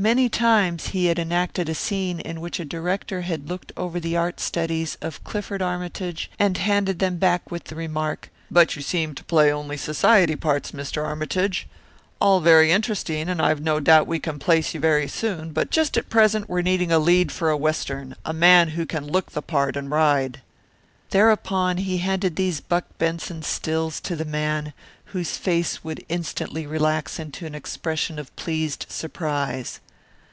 Many 0.00 0.30
times 0.30 0.88
he 0.96 1.08
had 1.08 1.18
enacted 1.18 1.68
a 1.68 1.74
scene 1.74 2.20
in 2.20 2.40
which 2.40 2.58
a 2.58 2.64
director 2.64 3.20
had 3.20 3.50
looked 3.50 3.70
over 3.76 4.00
the 4.00 4.16
art 4.16 4.40
studies 4.40 4.96
of 5.02 5.22
Clifford 5.24 5.60
Armytage 5.60 6.30
and 6.38 6.56
handed 6.56 7.00
them 7.00 7.18
back 7.18 7.50
with 7.50 7.64
the 7.64 7.74
remark, 7.74 8.30
"But 8.50 8.76
you 8.76 8.80
seem 8.80 9.14
to 9.14 9.22
play 9.24 9.52
only 9.52 9.76
society 9.76 10.36
parts, 10.36 10.72
Mr. 10.72 11.04
Armytage. 11.04 11.68
All 12.18 12.40
very 12.40 12.72
interesting, 12.72 13.28
and 13.28 13.42
I've 13.42 13.60
no 13.60 13.78
doubt 13.78 14.06
we 14.06 14.18
can 14.18 14.38
place 14.38 14.72
you 14.72 14.80
very 14.80 15.06
soon; 15.06 15.52
but 15.52 15.70
just 15.70 15.98
at 15.98 16.08
present 16.08 16.48
we're 16.48 16.62
needing 16.62 16.90
a 16.90 16.98
lead 16.98 17.30
for 17.30 17.50
a 17.50 17.56
Western, 17.58 18.16
a 18.24 18.32
man 18.32 18.68
who 18.68 18.86
can 18.86 19.06
look 19.06 19.32
the 19.32 19.42
part 19.42 19.76
and 19.76 19.90
ride." 19.90 20.40
Thereupon 21.10 21.76
he 21.76 21.98
handed 21.98 22.36
these 22.36 22.62
Buck 22.62 22.86
Benson 22.96 23.42
stills 23.42 24.00
to 24.00 24.16
the 24.16 24.24
man, 24.24 24.72
whose 25.12 25.36
face 25.36 25.84
would 25.84 26.02
instantly 26.08 26.66
relax 26.66 27.18
into 27.18 27.44
an 27.44 27.54
expression 27.54 28.18
of 28.18 28.34
pleased 28.36 28.86
surprise. 28.88 29.78